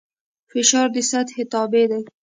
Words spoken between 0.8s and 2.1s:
د سطحې تابع دی.